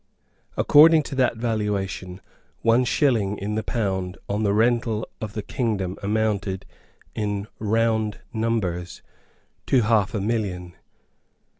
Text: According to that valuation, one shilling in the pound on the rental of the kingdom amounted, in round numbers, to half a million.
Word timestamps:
According 0.57 1.03
to 1.03 1.13
that 1.17 1.37
valuation, 1.37 2.21
one 2.63 2.85
shilling 2.85 3.37
in 3.37 3.53
the 3.53 3.61
pound 3.61 4.17
on 4.27 4.41
the 4.41 4.51
rental 4.51 5.07
of 5.21 5.33
the 5.33 5.43
kingdom 5.43 5.95
amounted, 6.01 6.65
in 7.13 7.45
round 7.59 8.19
numbers, 8.33 9.03
to 9.67 9.81
half 9.83 10.15
a 10.15 10.19
million. 10.19 10.73